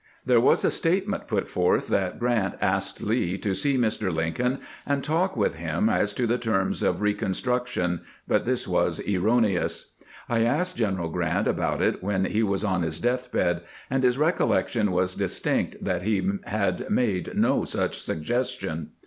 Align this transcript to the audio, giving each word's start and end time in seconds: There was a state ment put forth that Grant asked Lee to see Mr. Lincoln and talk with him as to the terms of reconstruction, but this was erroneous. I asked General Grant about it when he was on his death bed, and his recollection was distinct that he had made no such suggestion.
There 0.25 0.41
was 0.41 0.65
a 0.65 0.71
state 0.71 1.07
ment 1.07 1.27
put 1.27 1.47
forth 1.47 1.87
that 1.89 2.17
Grant 2.17 2.55
asked 2.59 3.03
Lee 3.03 3.37
to 3.37 3.53
see 3.53 3.77
Mr. 3.77 4.11
Lincoln 4.11 4.57
and 4.83 5.03
talk 5.03 5.37
with 5.37 5.53
him 5.57 5.91
as 5.91 6.11
to 6.13 6.25
the 6.25 6.39
terms 6.39 6.81
of 6.81 7.01
reconstruction, 7.01 8.01
but 8.27 8.43
this 8.43 8.67
was 8.67 8.99
erroneous. 9.07 9.91
I 10.27 10.39
asked 10.39 10.75
General 10.75 11.09
Grant 11.09 11.47
about 11.47 11.83
it 11.83 12.01
when 12.01 12.25
he 12.25 12.41
was 12.41 12.63
on 12.63 12.81
his 12.81 12.99
death 12.99 13.31
bed, 13.31 13.61
and 13.91 14.03
his 14.03 14.17
recollection 14.17 14.91
was 14.91 15.13
distinct 15.13 15.75
that 15.83 16.01
he 16.01 16.27
had 16.45 16.89
made 16.89 17.35
no 17.37 17.63
such 17.63 18.01
suggestion. 18.01 18.93